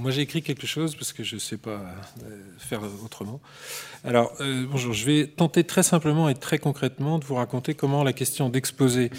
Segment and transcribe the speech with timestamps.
[0.00, 1.70] moi j'ai écrit quelque chose parce que je ne sais pas
[2.24, 3.40] euh, faire autrement.
[4.02, 8.02] Alors euh, bonjour, je vais tenter très simplement et très concrètement de vous raconter comment
[8.02, 9.10] la question d'exposer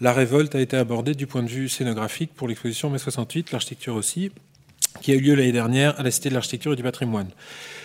[0.00, 3.94] la révolte a été abordée du point de vue scénographique pour l'exposition mai 68, l'architecture
[3.94, 4.32] aussi,
[5.00, 7.28] qui a eu lieu l'année dernière à la Cité de l'Architecture et du Patrimoine.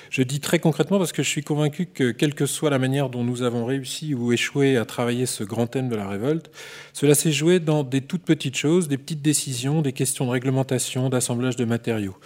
[0.09, 3.09] Je dis très concrètement parce que je suis convaincu que, quelle que soit la manière
[3.09, 6.49] dont nous avons réussi ou échoué à travailler ce grand thème de la révolte,
[6.93, 11.09] cela s'est joué dans des toutes petites choses, des petites décisions, des questions de réglementation,
[11.09, 12.17] d'assemblage de matériaux.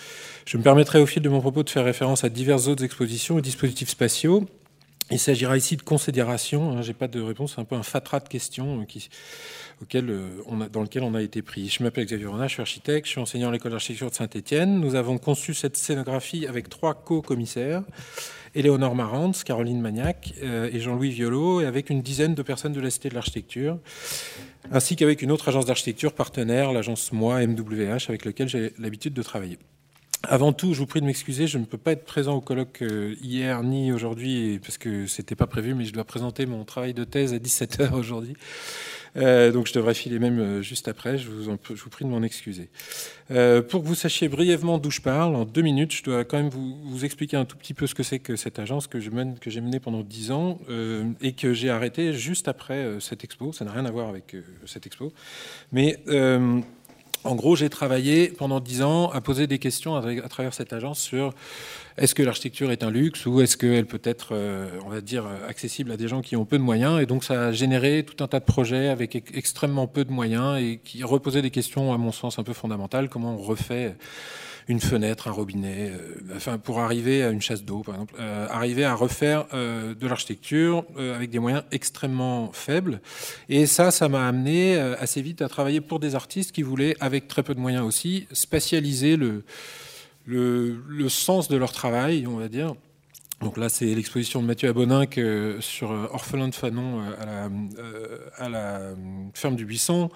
[0.46, 3.38] Je me permettrai au fil de mon propos de faire référence à diverses autres expositions
[3.40, 4.46] et dispositifs spatiaux.
[5.12, 8.22] Il s'agira ici de considérations, hein, j'ai pas de réponse, c'est un peu un fatras
[8.22, 11.68] de questions euh, euh, dans lequel on a été pris.
[11.68, 14.80] Je m'appelle Xavier Renat, je suis architecte, je suis enseignant à l'école d'architecture de Saint-Étienne.
[14.80, 17.84] Nous avons conçu cette scénographie avec trois co-commissaires,
[18.56, 22.82] Éléonore Marantz, Caroline Magnac euh, et Jean-Louis Violo, et avec une dizaine de personnes de
[22.82, 23.80] la Cité de l'Architecture,
[24.72, 29.22] ainsi qu'avec une autre agence d'architecture partenaire, l'agence MOI MWH, avec laquelle j'ai l'habitude de
[29.22, 29.60] travailler.
[30.26, 32.82] Avant tout, je vous prie de m'excuser, je ne peux pas être présent au colloque
[32.82, 36.94] euh, hier ni aujourd'hui parce que c'était pas prévu, mais je dois présenter mon travail
[36.94, 38.38] de thèse à 17h aujourd'hui.
[39.18, 42.70] Euh, donc je devrais filer même euh, juste après, je vous, prie de m'en excuser.
[43.28, 46.50] Pour que vous sachiez brièvement d'où je parle, en deux minutes, je dois quand même
[46.50, 49.80] vous, expliquer un tout petit peu ce que c'est que cette agence que j'ai menée
[49.82, 50.58] pendant dix ans
[51.22, 53.52] et que j'ai arrêté juste après cette expo.
[53.52, 55.12] Ça n'a rien à voir avec cette expo,
[55.74, 56.00] mais
[57.24, 61.00] en gros, j'ai travaillé pendant dix ans à poser des questions à, travers cette agence
[61.00, 61.34] sur
[61.98, 65.26] est-ce que l'architecture est un luxe ou est-ce qu'elle peut être, euh, on va dire,
[65.48, 68.24] accessible à des gens qui ont peu de moyens Et donc, ça a généré tout
[68.24, 71.98] un tas de projets avec extrêmement peu de moyens et qui reposaient des questions, à
[71.98, 73.10] mon sens, un peu fondamentales.
[73.10, 73.96] Comment on refait
[74.68, 78.48] une fenêtre, un robinet, euh, enfin pour arriver à une chasse d'eau, par exemple, euh,
[78.50, 83.02] arriver à refaire euh, de l'architecture avec des moyens extrêmement faibles.
[83.50, 87.28] Et ça, ça m'a amené assez vite à travailler pour des artistes qui voulaient, avec
[87.28, 89.44] très peu de moyens aussi, spatialiser le,
[90.26, 92.74] le, sens de leur travail, on va dire.
[93.42, 95.20] Donc là, c'est l'exposition de Mathieu Aboninck
[95.60, 97.50] sur Orphelin de Fanon à la,
[98.38, 98.80] à la
[99.34, 100.10] ferme du Buisson,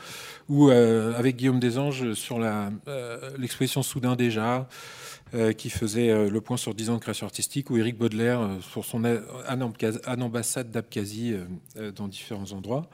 [0.48, 2.40] ou avec Guillaume Desanges sur
[3.38, 4.64] l'exposition Soudain déjà, euh,
[5.58, 8.60] qui faisait euh, le point sur 10 ans de création artistique, ou Éric Baudelaire euh,
[8.62, 9.04] sur son
[10.22, 11.36] ambassade d'Abkhazie
[11.96, 12.90] dans différents endroits.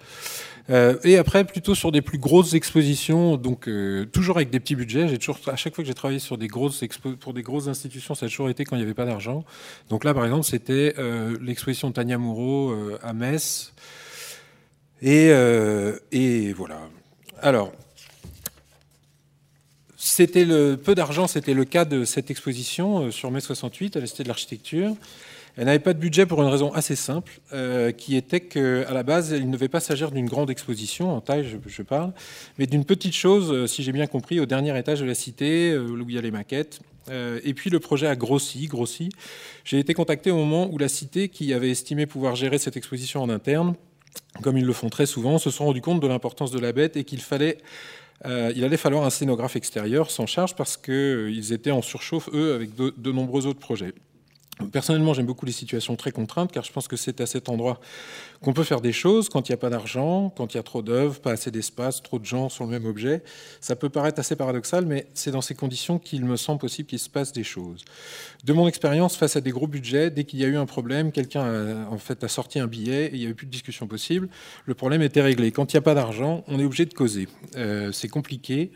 [0.69, 3.69] et après, plutôt sur des plus grosses expositions, donc
[4.11, 5.07] toujours avec des petits budgets.
[5.07, 6.83] J'ai toujours, à chaque fois que j'ai travaillé sur des grosses
[7.19, 9.43] pour des grosses institutions, ça a toujours été quand il n'y avait pas d'argent.
[9.89, 10.95] Donc là, par exemple, c'était
[11.41, 13.73] l'exposition de Tania Moreau à Metz.
[15.01, 15.29] Et,
[16.11, 16.79] et voilà.
[17.41, 17.73] Alors,
[20.05, 24.01] c'était le peu d'argent, c'était le cas de cette exposition euh, sur mai 68 à
[24.01, 24.93] la Cité de l'Architecture.
[25.55, 29.03] Elle n'avait pas de budget pour une raison assez simple, euh, qui était qu'à la
[29.03, 32.11] base, il ne devait pas s'agir d'une grande exposition, en taille je, parle,
[32.57, 35.77] mais d'une petite chose, euh, si j'ai bien compris, au dernier étage de la cité,
[35.77, 36.81] où il y a les maquettes.
[37.09, 39.09] et puis le projet a grossi, grossi.
[39.63, 43.21] J'ai été contacté au moment où la cité, qui avait estimé pouvoir gérer cette exposition
[43.21, 43.75] en interne,
[44.41, 46.97] comme ils le font très souvent, se sont rendu compte de l'importance de la bête
[46.97, 47.57] et qu'il fallait
[48.25, 52.29] euh, il allait falloir un scénographe extérieur sans charge parce qu'ils euh, étaient en surchauffe,
[52.33, 53.93] eux, avec de nombreux autres projets.
[54.71, 57.79] Personnellement, j'aime beaucoup les situations très contraintes, car je pense que c'est à cet endroit
[58.41, 60.63] qu'on peut faire des choses quand il n'y a pas d'argent, quand il y a
[60.63, 63.23] trop d'œuvres, pas assez d'espace, trop de gens sur le même objet.
[63.61, 66.99] Ça peut paraître assez paradoxal, mais c'est dans ces conditions qu'il me semble possible qu'il
[66.99, 67.83] se passe des choses.
[68.43, 71.11] De mon expérience, face à des gros budgets, dès qu'il y a eu un problème,
[71.11, 73.87] quelqu'un a, en fait, a sorti un billet et il n'y avait plus de discussion
[73.87, 74.29] possible.
[74.65, 75.51] Le problème était réglé.
[75.51, 77.27] Quand il n'y a pas d'argent, on est obligé de causer.
[77.55, 78.71] Euh, c'est compliqué.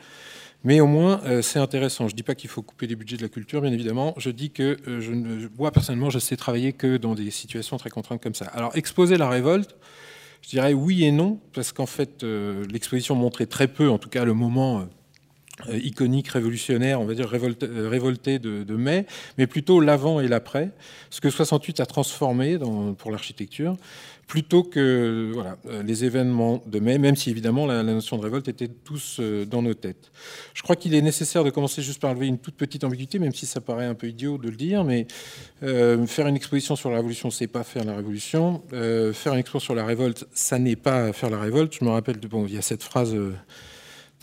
[0.64, 2.08] Mais au moins, euh, c'est intéressant.
[2.08, 4.14] Je ne dis pas qu'il faut couper les budgets de la culture, bien évidemment.
[4.18, 7.78] Je dis que euh, je ne, moi, personnellement, je sais travailler que dans des situations
[7.78, 8.46] très contraintes comme ça.
[8.46, 9.76] Alors, exposer la révolte,
[10.42, 14.10] je dirais oui et non, parce qu'en fait, euh, l'exposition montrait très peu, en tout
[14.10, 14.88] cas le moment
[15.72, 19.06] iconique, révolutionnaire, on va dire révolté, de, mai,
[19.38, 20.72] mais plutôt l'avant et l'après,
[21.10, 22.58] ce que 68 a transformé
[22.98, 23.76] pour l'architecture
[24.28, 28.50] plutôt que voilà, euh, les événements de mai, même si évidemment la, notion de révolte
[28.50, 30.12] était tous euh, dans nos têtes.
[30.54, 33.34] Je crois qu'il est nécessaire de commencer juste par lever une toute petite ambiguïté, même
[33.34, 35.08] si ça paraît un peu idiot de le dire, mais
[35.64, 38.62] euh, faire une exposition sur la révolution, c'est pas faire la révolution.
[38.70, 41.76] faire une exposition sur la révolte, ça n'est pas faire la révolte.
[41.80, 43.16] Je me rappelle, bon, il y a cette phrase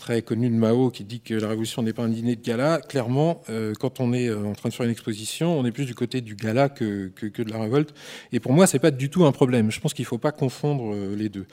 [0.05, 2.79] très connu de Mao qui dit que la révolution n'est pas un dîner de gala.
[2.79, 5.85] Clairement, euh, quand on est euh, en train de faire une exposition, on est plus
[5.85, 7.91] du côté du gala que, que, de la révolte.
[8.31, 9.71] Et pour moi, c'est pas du tout un problème.
[9.71, 11.47] Je pense qu'il ne faut pas confondre euh, les deux.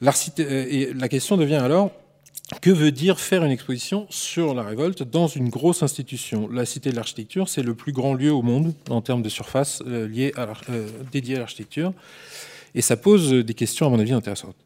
[0.00, 1.92] La question devient alors,
[2.60, 6.48] que veut dire faire une exposition sur la révolte dans une grosse institution?
[6.48, 9.80] La Cité de l'Architecture, c'est le plus grand lieu au monde en termes de surface
[9.80, 10.46] à
[11.12, 11.92] dédié à l'architecture.
[12.74, 14.56] Et ça pose des questions, à mon avis, intéressantes.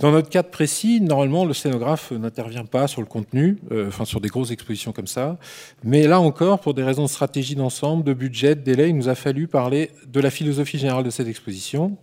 [0.00, 4.22] Dans notre cadre précis, normalement, le scénographe n'intervient pas sur le contenu, euh, enfin sur
[4.22, 5.36] des grosses expositions comme ça.
[5.84, 9.10] Mais là encore, pour des raisons de stratégie d'ensemble, de budget, de délai, il nous
[9.10, 11.98] a fallu parler de la philosophie générale de cette exposition.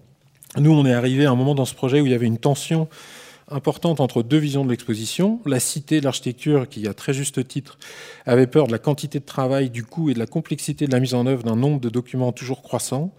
[0.57, 2.37] Nous, on est arrivé à un moment dans ce projet où il y avait une
[2.37, 2.87] tension
[3.49, 5.39] importante entre deux visions de l'exposition.
[5.45, 7.77] La cité de l'architecture, qui à très juste titre
[8.25, 10.99] avait peur de la quantité de travail, du coût et de la complexité de la
[10.99, 13.13] mise en œuvre d'un nombre de documents toujours croissant.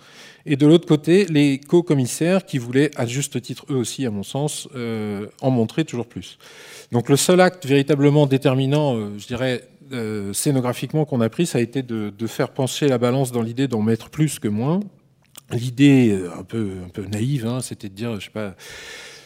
[0.46, 4.22] Et de l'autre côté, les co-commissaires qui voulaient, à juste titre eux aussi, à mon
[4.22, 6.38] sens, euh, en montrer toujours plus.
[6.92, 11.58] Donc le seul acte véritablement déterminant, euh, je dirais, euh, scénographiquement qu'on a pris, ça
[11.58, 14.80] a été de, faire pencher la balance dans l'idée d'en mettre plus que moins.
[15.50, 16.76] L'idée un peu,
[17.10, 18.54] naïve, hein, c'était de dire, je sais pas,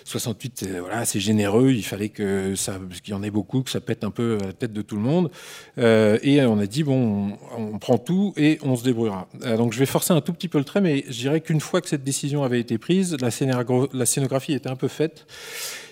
[0.04, 3.80] 68, voilà, c'est généreux, il fallait que ça, qu'il y en ait beaucoup, que ça
[3.80, 5.30] pète un peu à la tête de tout le monde.
[5.78, 9.28] Euh, et on a dit, bon, on, prend tout et on se débrouillera.
[9.44, 11.60] Euh, donc je vais forcer un tout petit peu le trait, mais je dirais qu'une
[11.60, 15.26] fois que cette décision avait été prise, la, scénographie était un peu faite.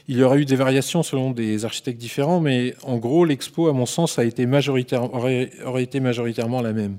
[0.09, 3.73] Il y aurait eu des variations selon des architectes différents, mais en gros, l'expo, à
[3.73, 6.99] mon sens, a aurait été majoritairement la même.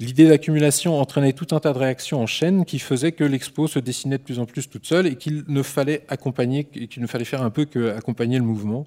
[0.00, 3.78] L'idée d'accumulation entraînait tout un tas de réactions en chaîne qui faisaient que l'expo se
[3.78, 7.24] dessinait de plus en plus toute seule et qu'il ne fallait accompagner, qu'il ne fallait
[7.24, 8.86] faire un peu que accompagner le mouvement.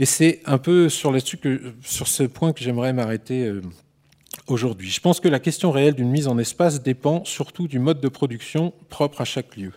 [0.00, 3.62] Et c'est un peu sur ce point que j'aimerais m'arrêter euh,
[4.48, 4.90] aujourd'hui.
[4.90, 8.08] Je pense que la question réelle d'une mise en espace dépend surtout du mode de
[8.08, 9.72] production propre à chaque lieu.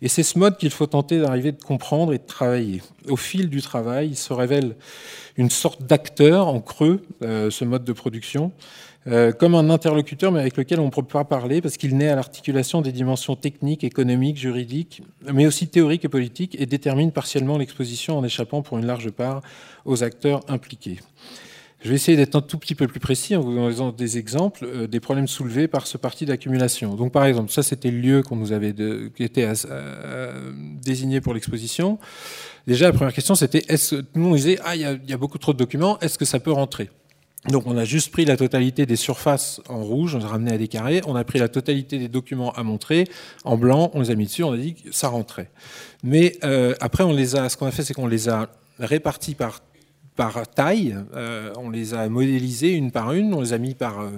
[0.00, 2.82] Et c'est ce mode qu'il faut tenter d'arriver de comprendre et de travailler.
[3.08, 4.74] Au fil du travail, il se révèle
[5.36, 8.52] une sorte d'acteur en creux, euh, ce mode de production,
[9.08, 12.08] euh, comme un interlocuteur, mais avec lequel on ne peut pas parler, parce qu'il naît
[12.08, 15.02] à l'articulation des dimensions techniques, économiques, juridiques,
[15.32, 19.42] mais aussi théoriques et politiques, et détermine partiellement l'exposition en échappant pour une large part
[19.84, 21.00] aux acteurs impliqués.
[21.82, 24.64] Je vais essayer d'être un tout petit peu plus précis en vous donnant des exemples
[24.64, 26.94] euh, des problèmes soulevés par ce parti d'accumulation.
[26.94, 31.20] Donc, par exemple, ça, c'était le lieu qu'on nous avait de, qui était euh, désigné
[31.20, 31.98] pour l'exposition.
[32.68, 35.38] Déjà, la première question, c'était est-ce que nous on disait ah il y a beaucoup
[35.38, 36.88] trop de documents, est-ce que ça peut rentrer?
[37.48, 40.52] Donc on a juste pris la totalité des surfaces en rouge, on les a ramené
[40.52, 43.08] à des carrés, on a pris la totalité des documents à montrer
[43.44, 45.50] en blanc, on les a mis dessus, on a dit que ça rentrait.
[46.04, 48.48] Mais euh, après on les a, ce qu'on a fait c'est qu'on les a
[48.78, 49.60] répartis par
[50.54, 54.10] taille, euh, on les a modélisés une par une, on les a mis par euh,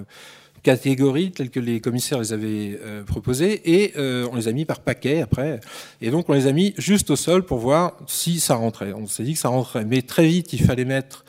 [0.61, 3.93] catégorie telles que les commissaires les avaient proposées et
[4.31, 5.59] on les a mis par paquet après.
[6.01, 8.91] Et donc on les a mis juste au sol pour voir si ça rentrait.
[8.93, 11.23] On s'est dit que ça rentrait, mais très vite il fallait mettre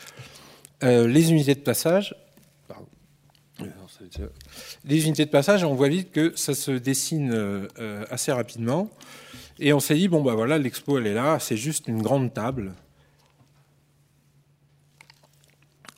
[0.82, 2.14] euh, les unités de passage.
[4.84, 8.90] Les de passage, on voit vite que ça se dessine euh, assez rapidement.
[9.58, 12.34] Et on s'est dit, bon, bah voilà, l'expo, elle est là, c'est juste une grande
[12.34, 12.74] table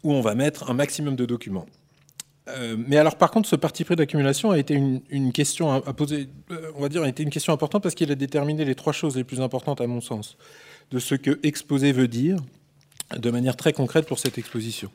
[0.04, 1.66] où on va mettre un maximum de documents.
[2.48, 6.28] Euh, mais alors, par contre, ce parti pris d'accumulation a été une, question à, poser,
[6.76, 9.24] on dire, a été une question importante parce qu'il a déterminé les trois choses les
[9.24, 10.38] plus importantes, à mon sens,
[10.90, 12.38] de ce que exposer veut dire,
[13.16, 14.90] de manière très concrète pour cette exposition.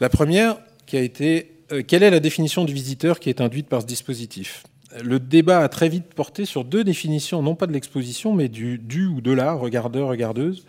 [0.00, 0.56] La première,
[0.86, 3.86] qui a été euh, quelle est la définition du visiteur qui est induite par ce
[3.86, 4.64] dispositif?
[5.02, 8.78] Le débat a très vite porté sur deux définitions, non pas de l'exposition, mais du,
[9.06, 10.64] ou de la, regardeur, regardeuse.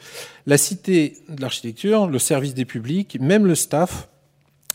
[0.47, 4.09] La cité de l'architecture, le service des publics, même le staff,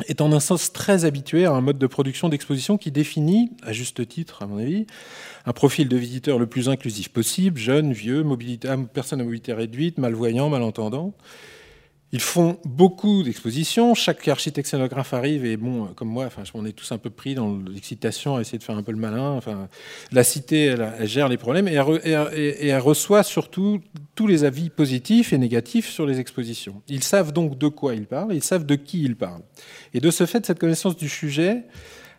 [0.06, 3.73] est en un sens très habitué à un mode de production d'exposition qui définit, à
[3.73, 4.87] juste titre à mon avis,
[5.46, 9.99] un profil de visiteur le plus inclusif possible, jeune, vieux, mobilité, personne à mobilité réduite,
[9.99, 11.12] malvoyant, malentendant.
[12.12, 13.94] Ils font beaucoup d'expositions.
[13.94, 17.36] Chaque architecte scénographe arrive et bon, comme moi, enfin, on est tous un peu pris
[17.36, 19.30] dans l'excitation à essayer de faire un peu le malin.
[19.30, 19.68] Enfin,
[20.11, 23.80] la cité, elle, gère les problèmes et elle, reçoit surtout
[24.16, 26.82] tous les avis positifs et négatifs sur les expositions.
[26.88, 29.42] Ils savent donc de quoi ils parlent, ils savent de qui ils parlent.
[29.94, 31.62] Et de ce fait, cette connaissance du sujet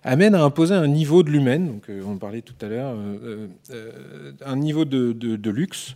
[0.03, 1.67] amène à imposer un niveau de l'humaine.
[1.67, 5.95] Donc, euh, on parlait tout à l'heure, euh, euh, un niveau de luxe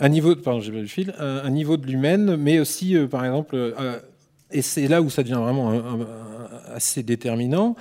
[0.00, 3.98] un niveau, pardon, le fil, un, niveau de l'humaine, mais aussi, euh, par exemple, euh,
[4.50, 5.72] et c'est là où ça devient vraiment
[6.74, 7.76] assez déterminant,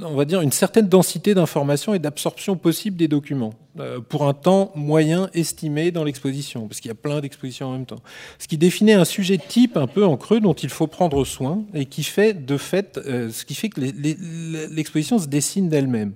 [0.00, 4.34] on va dire une certaine densité d'information et d'absorption possible des documents euh, pour un
[4.34, 8.00] temps moyen estimé dans l'exposition, parce qu'il y a plein d'expositions en même temps.
[8.38, 11.62] Ce qui définit un sujet type un peu en creux dont il faut prendre soin
[11.72, 16.14] et qui fait de fait, ce qui fait que l'exposition se dessine d'elle-même.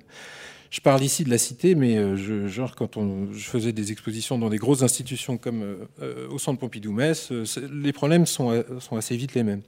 [0.71, 4.39] Je parle ici de la cité, mais euh, genre quand on, je faisais des expositions
[4.39, 7.33] dans des grosses institutions comme euh, euh, au Centre Pompidou-Metz,
[7.73, 9.63] les problèmes sont, sont, assez vite les mêmes.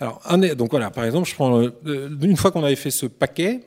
[0.00, 3.60] Alors, un, donc voilà, par exemple, je prends une fois qu'on avait fait ce paquet,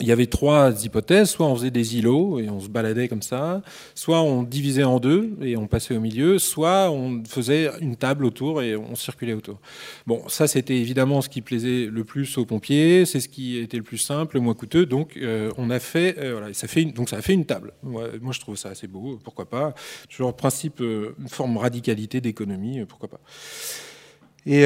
[0.00, 1.30] il y avait trois hypothèses.
[1.30, 3.62] Soit on faisait des îlots et on se baladait comme ça,
[3.94, 8.24] soit on divisait en deux et on passait au milieu, soit on faisait une table
[8.24, 9.58] autour et on circulait autour.
[10.06, 13.76] Bon, ça c'était évidemment ce qui plaisait le plus aux pompiers, c'est ce qui était
[13.76, 14.86] le plus simple, le moins coûteux.
[14.86, 17.72] Donc euh, on a fait, euh, voilà, ça fait donc ça a fait une table.
[17.82, 19.74] Moi, je trouve ça assez beau, pourquoi pas.
[20.08, 23.20] Toujours principe, euh, une forme de radicalité d'économie, pourquoi pas.
[24.46, 24.64] Et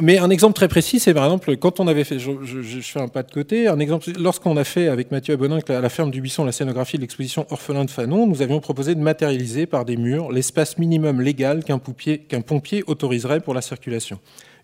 [0.00, 3.08] mais un exemple très précis, c'est par exemple quand on avait fait, je, fais un
[3.08, 6.20] pas de côté, un exemple, lorsqu'on a fait avec Mathieu Abonin à la ferme du
[6.20, 9.96] Buisson la scénographie de l'exposition Orphelin de Fanon, nous avions proposé de matérialiser par des
[9.96, 14.18] murs l'espace minimum légal qu'un pompier, pompier, autoriserait pour la circulation.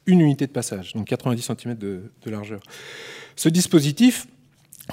[0.07, 2.61] Une unité de passage, donc 90 cm de, de largeur.
[3.37, 4.27] Ce dispositif,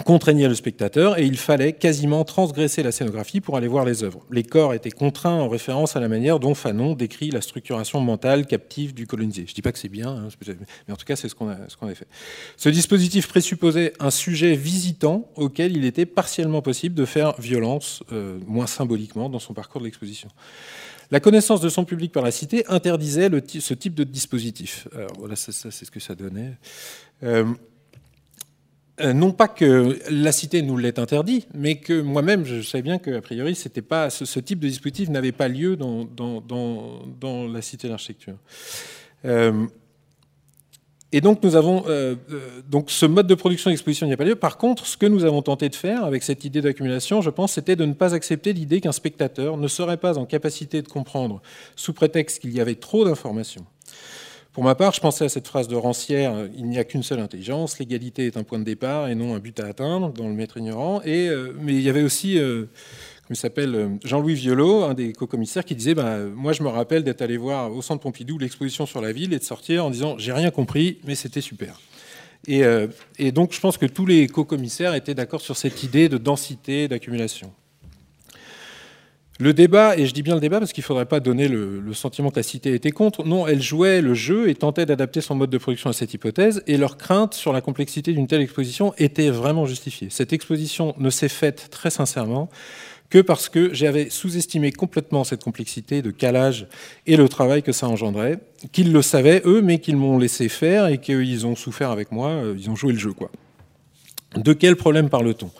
[0.04, 4.25] contraignait le spectateur et il fallait quasiment transgresser la scénographie pour aller voir les œuvres.
[4.32, 8.46] Les corps étaient contraints en référence à la manière dont Fanon décrit la structuration mentale
[8.46, 9.44] captive du colonisé.
[9.46, 10.27] Je ne dis pas que c'est bien, hein,
[10.88, 11.56] mais en tout cas c'est ce qu'on a,
[11.96, 12.08] fait.
[12.58, 18.39] Ce dispositif présupposait un sujet visitant auquel il était partiellement possible de faire violence, euh,
[18.48, 20.30] moins symboliquement, dans son parcours de l'exposition.
[21.10, 24.88] La connaissance de son public par la cité interdisait ce type de dispositif.
[24.94, 26.58] Alors voilà, ça, c'est ce que ça donnait.
[27.24, 27.46] Euh,
[29.00, 33.22] non pas que la cité nous l'ait interdit, mais que moi-même, je savais bien qu'a
[33.22, 38.38] priori, ce, type de dispositif n'avait pas lieu dans, la cité d'architecture.
[39.25, 39.68] Euh,
[41.13, 42.16] et donc, nous avons, euh,
[42.68, 44.36] donc ce mode de production d'exposition n'y a pas lieu.
[44.36, 47.54] Par contre, ce que nous avons tenté de faire avec cette idée d'accumulation, je pense,
[47.54, 51.42] c'était de ne pas accepter l'idée qu'un spectateur ne serait pas en capacité de comprendre,
[51.77, 53.66] sous prétexte qu'il y avait trop d'informations,
[54.58, 57.20] pour ma part, je pensais à cette phrase de Rancière il n'y a qu'une seule
[57.20, 60.34] intelligence, l'égalité est un point de départ et non un but à atteindre dans le
[60.34, 61.00] maître ignorant.
[61.04, 62.66] Et, euh, mais il y avait aussi, euh,
[63.30, 67.04] il s'appelle, euh, Jean-Louis Violot, un des co-commissaires, qui disait bah, Moi, je me rappelle
[67.04, 70.16] d'être allé voir au centre Pompidou l'exposition sur la ville et de sortir en disant
[70.18, 71.80] J'ai rien compris, mais c'était super.
[72.48, 76.88] Et donc, je pense que tous les co-commissaires étaient d'accord sur cette idée de densité,
[76.88, 77.54] d'accumulation.
[79.39, 81.94] Le débat, et je dis bien le débat parce qu'il ne faudrait pas donner le,
[81.94, 85.36] sentiment que la cité était contre, non, elle jouait le jeu et tentait d'adapter son
[85.36, 88.94] mode de production à cette hypothèse, et leur crainte sur la complexité d'une telle exposition
[88.98, 90.08] était vraiment justifiée.
[90.10, 92.50] Cette exposition ne s'est faite très sincèrement
[93.10, 96.67] que parce que j'avais sous-estimé complètement cette complexité de calage
[97.06, 98.39] et le travail que ça engendrait,
[98.72, 102.29] qu'ils le savaient eux, mais qu'ils m'ont laissé faire et qu'ils ont souffert avec moi,
[102.29, 103.13] euh, ils ont joué le jeu.
[104.36, 105.51] De quel problème parle-t-on?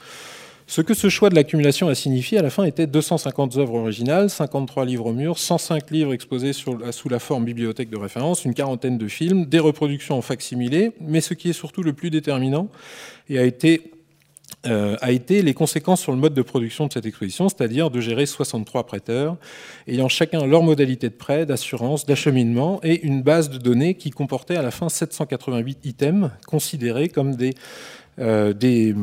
[0.68, 4.30] Ce que ce choix de l'accumulation a signifié à la fin était 250 œuvres originales,
[4.30, 8.98] 53 livres au mur, 105 livres exposés sous la forme bibliothèque de référence, une quarantaine
[8.98, 12.70] de films, des reproductions en facsimilé, mais ce qui est surtout le plus déterminant
[13.30, 13.92] a été
[14.66, 18.02] euh, a été les conséquences sur le mode de production de cette exposition, c'est-à-dire de
[18.02, 19.38] gérer 63 prêteurs,
[19.88, 24.58] ayant chacun leur modalité de prêt, d'assurance, d'acheminement, et une base de données qui comportait
[24.58, 27.54] à la fin 788 items considérés comme des
[28.20, 28.96] euh, des,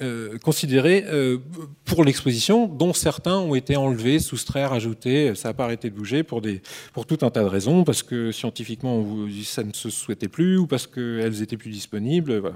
[0.00, 1.38] euh, considérés euh,
[1.84, 5.34] pour l'exposition, dont certains ont été enlevés, soustraits, rajoutés.
[5.34, 9.04] Ça n'a pas arrêté de bouger pour, tout un tas de raisons, parce que scientifiquement
[9.44, 12.54] ça ne se souhaitait plus, ou parce qu'elles étaient plus disponibles.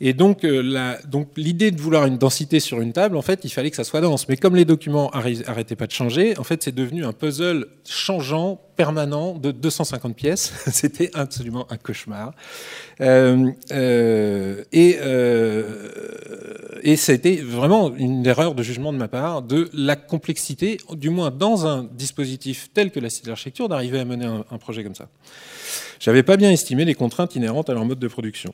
[0.00, 3.50] Et donc, euh, donc l'idée de vouloir une densité sur une table, en fait, il
[3.50, 4.28] fallait que ça soit dense.
[4.28, 8.60] Mais comme les documents arrêtaient pas de changer, en fait, c'est devenu un puzzle changeant,
[8.76, 10.52] permanent, de 250 pièces.
[10.72, 12.32] C'était absolument un cauchemar.
[13.00, 15.90] Euh, euh, et, euh,
[17.44, 21.88] vraiment une erreur de jugement de ma part de la complexité, du moins dans un
[21.92, 25.08] dispositif tel que la cité d'architecture, d'arriver à mener un, un projet comme ça.
[25.98, 28.52] J'avais pas bien estimé les contraintes inhérentes à leur mode de production.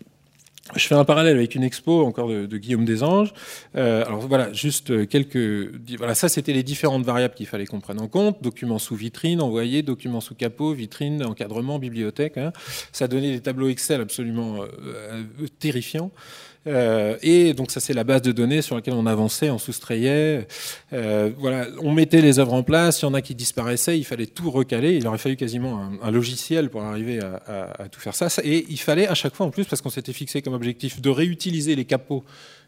[0.76, 3.33] Je fais un parallèle avec une expo encore de, Guillaume Desanges.
[3.76, 5.71] Euh, alors voilà, juste quelques.
[5.99, 8.43] Voilà, ça c'était les différentes variables qu'il fallait qu'on prenne en compte.
[8.43, 12.38] Documents sous vitrine, envoyés, documents sous capot, vitrine, encadrement, bibliothèque.
[12.38, 12.52] Hein.
[12.93, 16.11] Ça donnait des tableaux Excel absolument euh, euh, terrifiants.
[16.66, 20.47] Euh, et donc ça c'est la base de données sur laquelle on avançait, on soustrayait.
[20.92, 23.02] Euh, voilà, on mettait les œuvres en place.
[23.02, 24.94] Il y en a qui disparaissaient, il fallait tout recaler.
[24.94, 28.28] Il aurait fallu quasiment un, logiciel pour arriver à, tout faire ça.
[28.44, 31.11] Et il fallait à chaque fois en plus, parce qu'on s'était fixé comme objectif de
[31.11, 32.25] réutiliser les capots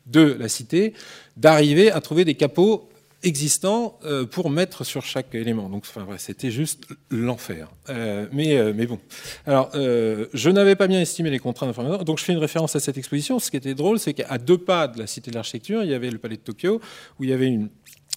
[0.06, 0.92] de la cité,
[1.36, 2.88] d'arriver à trouver des capots
[3.26, 5.68] existants euh, pour mettre sur chaque élément.
[5.68, 7.68] Donc, enfin, c'était juste l'enfer.
[7.88, 9.00] Euh, mais, euh, mais bon.
[9.46, 12.80] Alors, je n'avais pas bien estimé les contraintes d'information, donc je fais une référence à
[12.80, 13.38] cette exposition.
[13.38, 15.94] Ce qui était drôle, c'est qu'à deux pas de la Cité de l'Architecture, il y
[15.94, 16.80] avait le Palais de Tokyo,
[17.18, 17.68] où il y avait une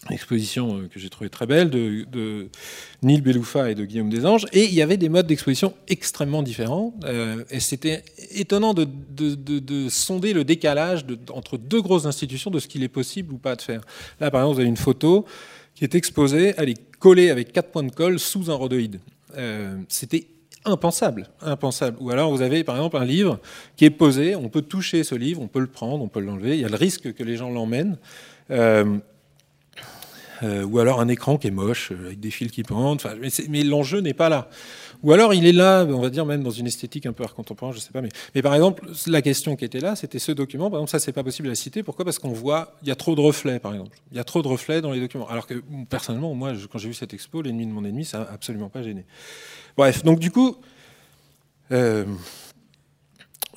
[0.10, 2.50] exposition euh, que j'ai trouvée très belle de, de,
[3.03, 4.46] Neil Beloufa et de Guillaume Desanges.
[4.53, 6.94] Et il y avait des modes d'exposition extrêmement différents.
[7.03, 12.60] Euh, et c'était étonnant de, de, de, sonder le décalage entre deux grosses institutions de
[12.60, 13.82] ce qu'il est possible ou pas de faire.
[14.20, 15.25] Là, par exemple, vous avez une photo
[15.75, 19.00] qui est exposée, elle est collée avec quatre points de colle sous un rhodoïde.
[19.38, 20.27] Euh, c'était
[20.65, 21.98] impensable, impensable.
[22.01, 23.39] Ou alors vous avez par exemple un livre
[23.77, 26.56] qui est posé, on peut toucher ce livre, on peut le prendre, on peut l'enlever,
[26.56, 27.98] il y a le risque que les gens l'emmènent.
[30.43, 33.01] Euh, ou alors un écran qui est moche, euh, avec des fils qui pendent,
[33.50, 34.50] mais, l'enjeu n'est pas là.
[35.03, 37.34] Ou alors il est là, on va dire même dans une esthétique un peu art
[37.34, 38.01] contemporain, je sais pas.
[38.01, 40.69] Mais, mais par exemple, la question qui était là, c'était ce document.
[40.69, 41.84] Par exemple, ça c'est pas possible à citer.
[41.84, 42.03] Pourquoi?
[42.03, 43.98] Parce qu'on voit, il y a trop de reflets, par exemple.
[44.12, 45.27] Il y a trop de reflets dans les documents.
[45.29, 48.31] Alors que personnellement, moi, quand j'ai vu cette expo, l'ennemi de mon ennemi, ça n'a
[48.31, 49.05] absolument pas gêné.
[49.77, 50.58] Bref, donc du coup.
[51.72, 52.03] Euh,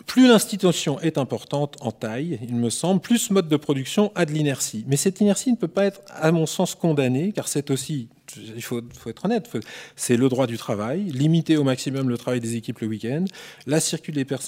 [0.06, 4.24] plus l'institution est importante en taille, il me semble, plus ce mode de production a
[4.24, 4.84] de l'inertie.
[4.86, 8.62] Mais cette inertie ne peut pas être, à mon sens, condamnée, car c'est aussi, il
[8.62, 9.48] faut, être honnête,
[9.96, 13.24] c'est le droit du travail, limiter au maximum le travail des équipes le week-end,
[13.66, 13.78] la,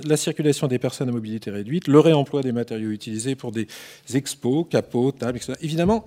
[0.04, 3.66] la, circulation des personnes à mobilité réduite, le réemploi des matériaux utilisés pour des
[4.12, 5.54] expos, capots, tables, etc.
[5.60, 6.04] Évidemment,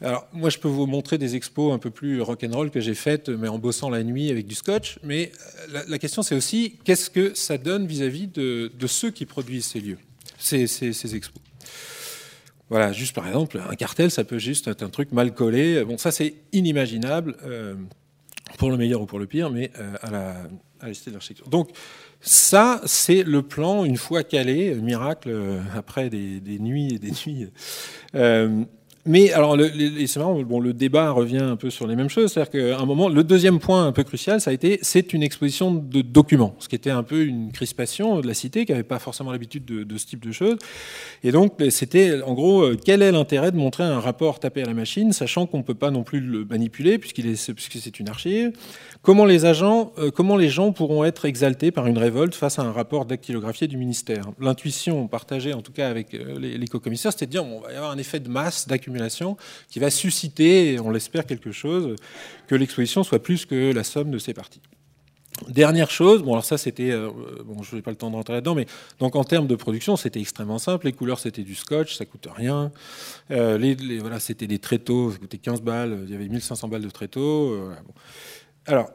[0.00, 3.28] alors, moi, je peux vous montrer des expos un peu plus rock'n'roll que j'ai faites,
[3.28, 4.98] mais en bossant la nuit avec du scotch.
[5.02, 5.32] Mais
[5.74, 9.80] euh, la, question, c'est aussi qu'est-ce que ça donne vis-à-vis de, ceux qui produisent ces
[9.80, 9.98] lieux,
[10.38, 11.42] ces, expos?
[12.70, 15.84] Voilà, juste par exemple, un cartel, ça peut juste être un truc mal collé.
[15.84, 17.74] Bon, ça, c'est inimaginable, euh,
[18.56, 20.34] pour le meilleur ou pour le pire, mais euh, à la
[20.80, 21.48] de l'architecture.
[21.48, 21.70] Donc,
[22.20, 25.36] ça, c'est le plan, une fois calé, miracle,
[25.74, 27.48] après des, nuits et des nuits.
[29.08, 29.56] Mais alors,
[30.06, 32.30] c'est marrant, bon, le débat revient un peu sur les mêmes choses.
[32.30, 35.22] C'est-à-dire qu'à un moment, le deuxième point un peu crucial, ça a été, c'est une
[35.22, 38.84] exposition de documents, ce qui était un peu une crispation de la cité, qui n'avait
[38.84, 40.58] pas forcément l'habitude de, ce type de choses.
[41.24, 44.66] Et donc, c'était, en gros, euh, quel est l'intérêt de montrer un rapport tapé à
[44.66, 47.22] la machine, sachant qu'on ne peut pas non plus le manipuler, puisque
[47.78, 48.52] c'est une archive?
[49.00, 52.62] Comment les agents, euh, comment les gens pourront être exaltés par une révolte face à
[52.62, 54.24] un rapport dactylographié du ministère?
[54.40, 57.72] L'intuition partagée, en tout cas avec euh, les, co-commissaires, c'était de dire bon, on va
[57.72, 58.97] y avoir un effet de masse, d'accumulation,
[59.68, 61.96] qui va susciter, on l'espère, quelque chose,
[62.46, 64.60] que l'exposition soit plus que la somme de ses parties.
[65.46, 67.10] Dernière chose, bon alors ça c'était, euh,
[67.44, 68.66] bon je n'ai pas le temps de rentrer là-dedans, mais
[68.98, 72.26] donc en termes de production c'était extrêmement simple, les couleurs c'était du scotch, ça coûte
[72.34, 72.72] rien,
[73.30, 76.90] les, voilà c'était des tréteaux, ça coûtait 15 balles, il y avait 1500 balles de
[76.90, 77.56] tréteaux.
[77.56, 77.94] bon.
[78.66, 78.90] Alors,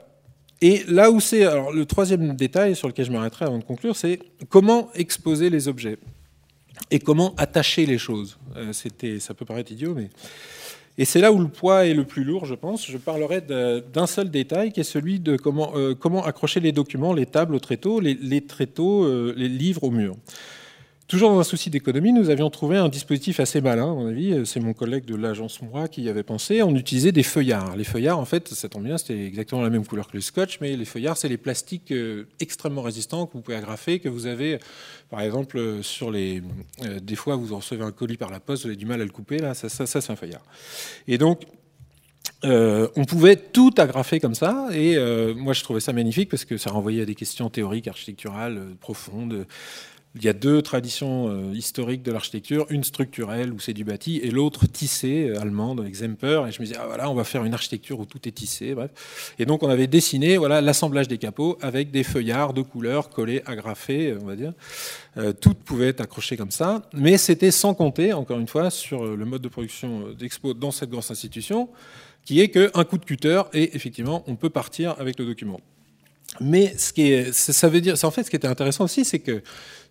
[0.63, 1.43] et là où c'est.
[1.43, 5.67] Alors, le troisième détail sur lequel je m'arrêterai avant de conclure, c'est comment exposer les
[5.67, 5.97] objets
[6.91, 8.37] et comment attacher les choses.
[8.55, 10.09] Euh, c'était, ça peut paraître idiot, mais.
[10.97, 12.85] Et c'est là où le poids est le plus lourd, je pense.
[12.85, 17.25] Je parlerai d'un seul détail, qui est celui de comment, euh, accrocher les documents, les
[17.25, 20.15] tables au tréteau, les, les tréteaux, euh, les livres au mur.
[21.07, 24.45] Toujours dans un souci d'économie, nous avions trouvé un dispositif assez malin, à mon avis.
[24.45, 26.63] C'est mon collègue de l'agence Moi qui y avait pensé.
[26.63, 27.75] On utilisait des feuillards.
[27.75, 30.59] Les feuillards, en fait, ça tombe bien, c'était exactement la même couleur que le scotch,
[30.61, 34.27] mais les feuillards, c'est les plastiques euh, extrêmement résistants que vous pouvez agrafer, que vous
[34.27, 34.59] avez,
[35.09, 36.41] par exemple, euh, sur les.
[36.83, 39.03] Euh, des fois, vous recevez un colis par la poste, vous avez du mal à
[39.03, 39.39] le couper.
[39.39, 40.43] Là, ça, ça, c'est un feuillard.
[41.07, 41.41] Et donc,
[42.45, 44.97] on pouvait tout agrafer comme ça, et
[45.33, 49.45] moi je trouvais ça magnifique parce que ça renvoyait à des questions théoriques, architecturales, profondes,
[50.15, 54.17] il y a deux traditions euh, historiques de l'architecture, une structurelle où c'est du bâti
[54.17, 56.45] et l'autre tissée euh, allemande avec Zemper.
[56.47, 58.75] Et je me disais, ah, voilà, on va faire une architecture où tout est tissé.
[58.75, 59.33] Bref.
[59.39, 63.41] Et donc on avait dessiné voilà l'assemblage des capots avec des feuillards de couleurs collés,
[63.47, 64.53] agrafés, euh, on va dire.
[65.41, 69.25] tout pouvait être accroché comme ça, mais c'était sans compter, encore une fois, sur le
[69.25, 71.69] mode de production d'expo dans cette grosse institution,
[72.25, 75.59] qui est qu'un coup de cutter et effectivement on peut partir avec le document.
[76.39, 79.19] Mais ce qui est, ça veut dire, en fait, ce qui était intéressant aussi, c'est
[79.19, 79.41] que,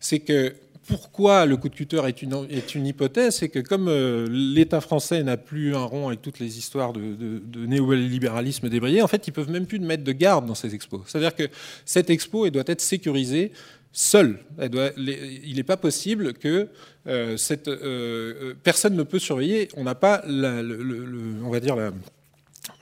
[0.01, 0.55] c'est que
[0.87, 4.81] pourquoi le coup de cutter est une, est une hypothèse, c'est que comme euh, l'État
[4.81, 9.27] français n'a plus un rond avec toutes les histoires de, de, néolibéralisme débrayé, en fait,
[9.29, 11.03] ils peuvent même plus mettre de garde dans ces expos.
[11.07, 11.45] C'est-à-dire que
[11.85, 13.53] cette expo, doit être sécurisée
[13.93, 14.39] seule.
[14.59, 16.69] il n'est pas possible que
[17.07, 19.69] euh, cette, euh, personne ne peut surveiller.
[19.77, 21.93] On n'a pas, le, on va dire, la,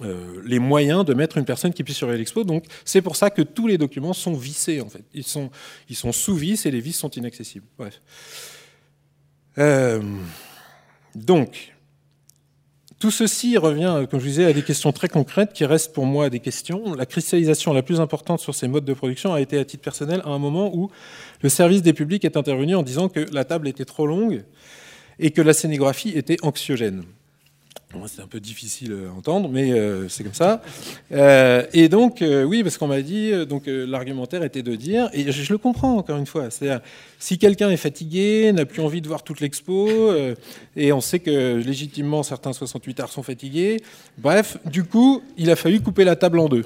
[0.03, 2.45] euh, les moyens de mettre une personne qui puisse surveiller l'expo.
[2.45, 5.05] Donc c'est pour ça que tous les documents sont vissés en fait.
[5.15, 5.51] Ils sont,
[6.13, 7.67] sous vis et les vis sont inaccessibles.
[7.79, 8.01] Bref.
[9.59, 10.01] Euh,
[11.15, 11.73] donc
[13.01, 16.29] tout ceci revient, comme je disais, à des questions très concrètes qui restent pour moi
[16.29, 16.95] des questions.
[16.95, 20.21] La cristallisation la plus importante sur ces modes de production a été à titre personnel
[20.25, 20.91] à un moment où
[21.41, 24.45] le service des publics est intervenu en disant que la table était trop longue
[25.19, 27.05] et que la scénographie était anxiogène.
[28.06, 30.62] C'est un peu difficile à entendre, mais euh, c'est comme ça.
[31.12, 35.30] Euh, et donc, euh, oui, parce qu'on m'a dit, donc l'argumentaire était de dire, et
[35.33, 36.80] je, le comprends encore une fois, c'est-à-dire
[37.18, 39.88] si quelqu'un est fatigué, n'a plus envie de voir toute l'expo,
[40.76, 43.78] et on sait que légitimement certains 68 arts sont fatigués,
[44.18, 46.64] bref, du coup, il a fallu couper la table en deux.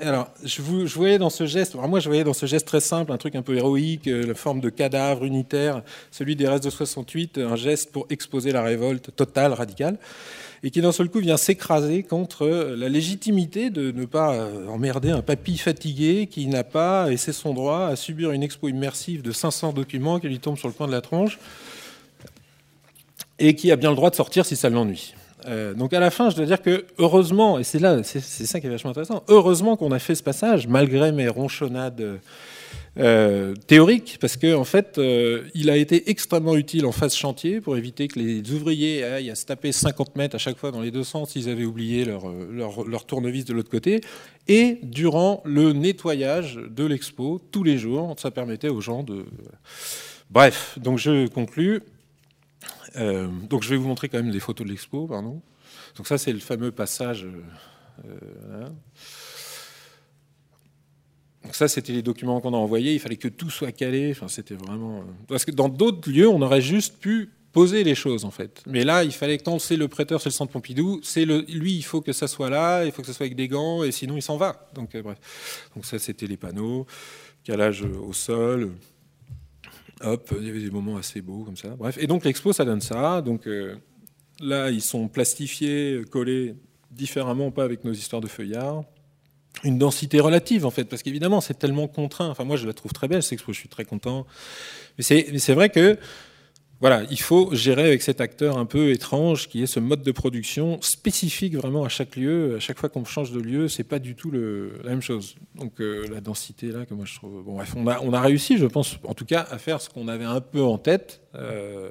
[0.00, 3.12] Alors, je, vous, voyais dans ce geste, moi je voyais dans ce geste très simple
[3.12, 7.38] un truc un peu héroïque, la forme de cadavre unitaire, celui des restes de 68,
[7.38, 9.98] un geste pour exposer la révolte totale, radicale
[10.62, 15.10] et qui d'un seul coup vient s'écraser contre la légitimité de ne pas euh, emmerder
[15.10, 19.22] un papy fatigué qui n'a pas, et c'est son droit, à subir une expo immersive
[19.22, 21.38] de 500 documents qui lui tombent sur le coin de la tronche
[23.38, 25.14] et qui a bien le droit de sortir si ça l'ennuie.
[25.44, 28.60] Euh, donc à la fin, je dois dire que heureusement, et c'est là, c'est ça
[28.60, 32.18] qui est vachement intéressant, heureusement qu'on a fait ce passage, malgré mes ronchonnades
[32.98, 37.60] euh, théorique, parce qu'en en fait, euh, il a été extrêmement utile en phase chantier
[37.60, 40.80] pour éviter que les ouvriers aillent à se taper 50 mètres à chaque fois dans
[40.80, 44.00] les deux sens s'ils avaient oublié leur, leur, leur tournevis de l'autre côté,
[44.48, 49.26] et durant le nettoyage de l'expo, tous les jours, ça permettait aux gens de...
[50.30, 51.82] Bref, donc je conclus.
[52.96, 55.40] Euh, donc je vais vous montrer quand même des photos de l'expo, pardon.
[55.96, 57.26] Donc ça, c'est le fameux passage...
[58.04, 58.68] Euh,
[61.46, 62.94] donc ça, c'était les documents qu'on a envoyés.
[62.94, 64.10] Il fallait que tout soit calé.
[64.10, 64.98] Enfin, c'était vraiment.
[64.98, 68.62] Euh, parce que dans d'autres lieux, on aurait juste pu poser les choses en fait.
[68.66, 71.42] Mais là, il fallait que tant c'est le prêteur, c'est le centre Pompidou, c'est le
[71.48, 73.82] lui, il faut que ça soit là, il faut que ça soit avec des gants,
[73.82, 74.68] et sinon il s'en va.
[74.74, 75.18] Donc euh, bref.
[75.74, 76.84] Donc ça, c'était les panneaux,
[77.44, 78.72] calage au sol.
[80.02, 81.70] Hop, il y avait des moments assez beaux comme ça.
[81.70, 81.96] Bref.
[81.98, 83.22] Et donc l'expo, ça donne ça.
[83.22, 83.76] Donc euh,
[84.40, 86.54] là, ils sont plastifiés, collés
[86.90, 88.84] différemment, pas avec nos histoires de feuillards
[89.64, 92.28] une densité relative en fait, parce qu'évidemment c'est tellement contraint.
[92.28, 94.26] Enfin moi je la trouve très belle cette expo, je suis très content.
[94.98, 95.98] Mais c'est vrai que
[96.80, 100.12] voilà, il faut gérer avec cet acteur un peu étrange qui est ce mode de
[100.12, 102.56] production spécifique vraiment à chaque lieu.
[102.56, 105.36] À chaque fois qu'on change de lieu, c'est pas du tout la même chose.
[105.54, 107.42] Donc euh, la densité là que moi je trouve.
[107.42, 109.88] Bon bref, on a, on a réussi, je pense, en tout cas, à faire ce
[109.88, 111.90] qu'on avait un peu en tête, euh,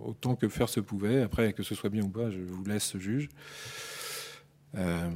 [0.00, 1.22] autant que faire se pouvait.
[1.22, 3.28] Après que ce soit bien ou pas, je vous laisse juge.
[4.76, 5.08] Euh,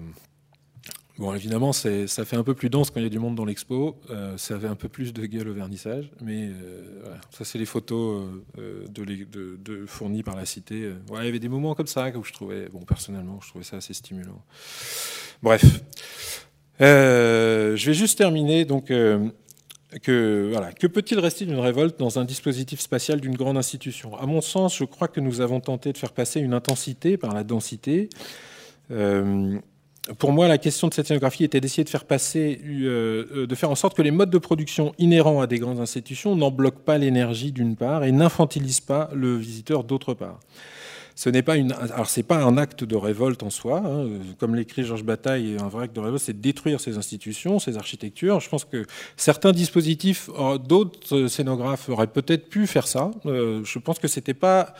[1.16, 3.44] Bon, évidemment, ça fait un peu plus dense quand il y a du monde dans
[3.44, 4.00] l'expo.
[4.11, 6.11] Euh, ça avait un peu plus de gueule au vernissage.
[6.20, 7.20] Mais euh, voilà.
[7.31, 8.27] ça, c'est les photos
[8.59, 10.90] euh, de, fournies par la cité.
[11.11, 13.77] Il y avait des moments comme ça où je trouvais, bon, personnellement, je trouvais ça
[13.77, 14.42] assez stimulant.
[15.40, 15.85] Bref.
[16.81, 18.64] je vais juste terminer.
[18.64, 24.16] Donc, que, voilà, que peut-il rester d'une révolte dans un dispositif spatial d'une grande institution?
[24.18, 27.33] À mon sens, je crois que nous avons tenté de faire passer une intensité par
[27.35, 28.09] la densité.
[30.19, 33.55] Pour moi, la question de cette scénographie était d'essayer de faire passer, euh, euh, de
[33.55, 36.83] faire en sorte que les modes de production inhérents à des grandes institutions n'en bloquent
[36.85, 40.40] pas l'énergie d'une part et n'infantilisent pas le visiteur d'autre part.
[41.17, 44.09] Ce n'est pas un acte de révolte en soi, hein.
[44.38, 47.77] comme l'écrit Georges Bataille, un vrai acte de révolte, c'est de détruire ces institutions, ces
[47.79, 48.40] architectures.
[48.40, 48.85] Je pense que
[49.17, 53.12] certains dispositifs, euh, d'autres scénographes auraient peut-être pu faire ça.
[53.25, 54.75] je pense que c'était pas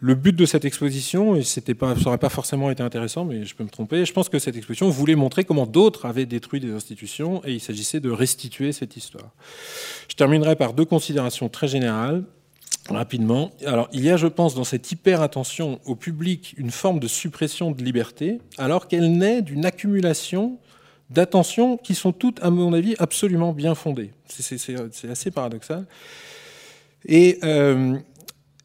[0.00, 1.60] le but de cette exposition, et ça
[2.04, 4.88] n'aurait pas forcément été intéressant, mais je peux me tromper, je pense que cette exposition
[4.88, 9.30] voulait montrer comment d'autres avaient détruit des institutions, et il s'agissait de restituer cette histoire.
[10.08, 12.24] Je terminerai par deux considérations très générales,
[12.88, 13.52] rapidement.
[13.66, 17.70] Alors, il y a, je pense, dans cette hyper-attention au public, une forme de suppression
[17.70, 20.58] de liberté, alors qu'elle naît d'une accumulation
[21.10, 24.12] d'attention qui sont toutes, à mon avis, absolument bien fondées.
[24.26, 25.86] C'est assez paradoxal.
[27.06, 27.98] Et euh,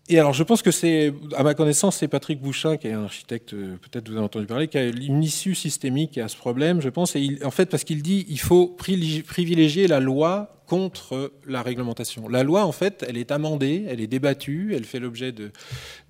[0.08, 3.06] et alors, je pense que c'est, à ma connaissance, c'est Patrick Bouchin, qui est un
[3.06, 6.80] architecte, euh, peut-être vous avez entendu parler, qui a une issue systémique à ce problème,
[6.80, 7.16] je pense.
[7.16, 12.28] Et il, en fait, parce qu'il dit, il faut privilégier la loi contre la réglementation.
[12.28, 15.52] La loi, en fait, elle est amendée, elle est débattue, elle fait l'objet de,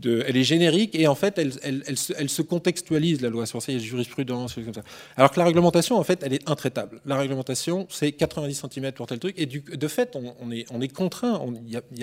[0.03, 3.45] elle est générique et en fait, elle, se, contextualise la loi.
[3.45, 4.83] Sur ça, il y a jurisprudence, comme ça.
[5.17, 7.01] Alors que la réglementation, en fait, elle est intraitable.
[7.05, 10.87] La réglementation, c'est 90 cm pour tel truc et de fait, on, est, on est
[10.87, 11.41] contraint.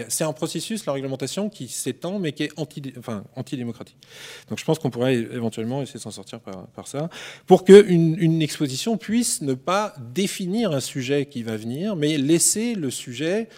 [0.08, 3.98] c'est un processus, la réglementation, qui s'étend mais qui est anti, enfin, antidémocratique.
[4.48, 7.08] Donc, je pense qu'on pourrait éventuellement essayer de s'en sortir par, par ça
[7.46, 12.41] pour qu'une une exposition puisse ne pas définir un sujet qui va venir, mais laisser
[12.42, 13.48] laisser le sujet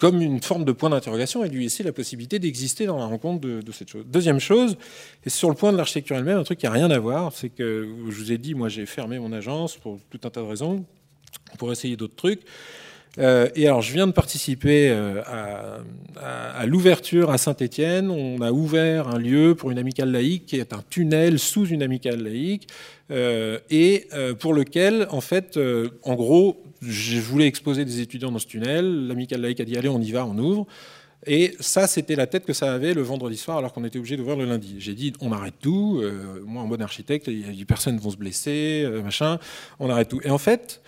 [0.00, 3.46] comme une forme de point d'interrogation et lui laisser la possibilité d'exister dans la rencontre
[3.46, 4.04] de, cette chose.
[4.06, 4.76] Deuxième chose,
[5.24, 7.48] et sur le point de l'architecture elle-même, un truc qui n'a rien à voir, c'est
[7.48, 10.46] que je vous ai dit, moi j'ai fermé mon agence pour tout un tas de
[10.46, 10.84] raisons,
[11.58, 12.42] pour essayer d'autres trucs.
[13.18, 15.22] Euh, et alors, je viens de participer euh,
[16.16, 18.10] à, l'ouverture à Saint-Étienne.
[18.10, 21.82] On a ouvert un lieu pour une amicale laïque qui est un tunnel sous une
[21.82, 22.68] amicale laïque
[23.10, 25.58] euh, et pour lequel, en fait,
[26.02, 29.06] en gros, je voulais exposer des étudiants dans ce tunnel.
[29.06, 30.66] L'amicale laïque a dit allez, on y va, on ouvre.
[31.26, 34.16] Et ça, c'était la tête que ça avait le vendredi soir, alors qu'on était obligé
[34.16, 34.76] d'ouvrir le lundi.
[34.78, 36.00] J'ai dit, on arrête tout.
[36.44, 39.38] moi, en mode architecte, il y a vont se blesser, machin.
[39.80, 40.20] On arrête tout.
[40.22, 40.82] Et en fait,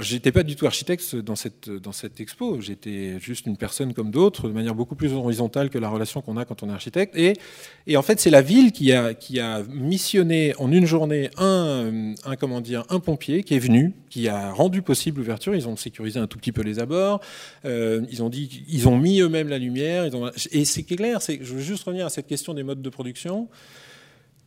[0.00, 4.10] J'étais pas du tout architecte dans cette, dans cette expo, j'étais juste une personne comme
[4.10, 7.16] d'autres, de manière beaucoup plus horizontale que la relation qu'on a quand on est architecte.
[7.16, 12.14] Et, en fait, c'est la ville qui a, qui a missionné en une journée un,
[12.24, 15.54] un, comment dire, un pompier qui est venu, qui a rendu possible l'ouverture.
[15.54, 17.20] Ils ont sécurisé un tout petit peu les abords,
[17.64, 20.06] euh, ils ont dit, ils ont mis eux-mêmes la lumière.
[20.06, 22.90] Ils ont, et c'est clair, je veux juste revenir à cette question des modes de
[22.90, 23.48] production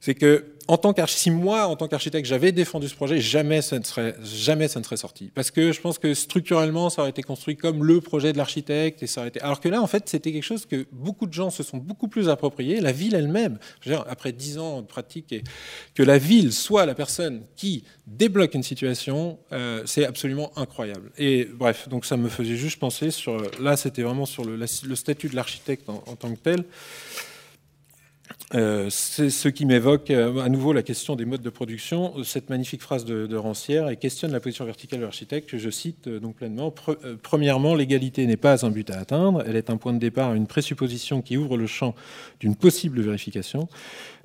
[0.02, 3.78] c'est que en tant si moi, en tant qu'architecte, j'avais défendu ce projet, jamais ça,
[3.78, 5.32] ne serait, jamais ça ne serait sorti.
[5.34, 9.04] Parce que je pense que structurellement, ça aurait été construit comme le projet de l'architecte.
[9.04, 9.42] et ça aurait été...
[9.42, 12.08] Alors que là, en fait, c'était quelque chose que beaucoup de gens se sont beaucoup
[12.08, 12.80] plus appropriés.
[12.80, 13.60] La ville elle-même,
[14.08, 15.36] après dix ans de pratique,
[15.94, 21.12] que la ville soit la personne qui débloque une situation, euh, c'est absolument incroyable.
[21.18, 23.42] Et bref, donc ça me faisait juste penser sur...
[23.60, 26.64] Là, c'était vraiment sur le, statut de l'architecte en tant que tel.
[28.54, 32.24] Euh, c'est ce qui m'évoque euh, à nouveau la question des modes de production.
[32.24, 36.08] Cette magnifique phrase de, Rancière et questionne la position verticale de l'architecte que je cite
[36.08, 36.74] euh, donc pleinement.
[37.24, 40.48] premièrement, l'égalité n'est pas un but à atteindre, elle est un point de départ, une
[40.48, 41.96] présupposition qui ouvre le champ
[42.40, 43.68] d'une possible vérification.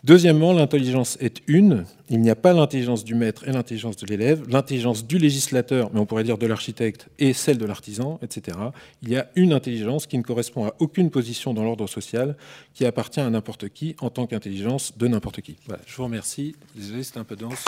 [0.07, 1.85] Deuxièmement, l'intelligence est une.
[2.11, 5.99] Il n'y a pas l'intelligence du maître et l'intelligence de l'élève, l'intelligence du législateur, mais
[5.99, 8.57] on pourrait dire de l'architecte, et celle de l'artisan, etc.
[9.03, 12.37] Il y a une intelligence qui ne correspond à aucune position dans l'ordre social,
[12.73, 15.57] qui appartient à n'importe qui en tant qu'intelligence de n'importe qui.
[15.85, 16.55] je vous remercie.
[16.77, 17.64] Désolé, c'était un peu dense.